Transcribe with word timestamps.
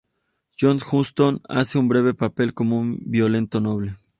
John 0.59 0.79
Huston 0.91 1.43
hace 1.47 1.77
un 1.77 1.87
breve 1.87 2.15
papel 2.15 2.55
como 2.55 2.79
un 2.79 2.97
violento 3.05 3.61
noble. 3.61 3.93